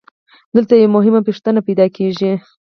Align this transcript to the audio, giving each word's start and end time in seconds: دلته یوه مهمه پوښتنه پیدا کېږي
دلته 0.55 0.73
یوه 0.75 0.93
مهمه 0.95 1.21
پوښتنه 1.27 1.59
پیدا 1.67 1.85
کېږي 1.97 2.31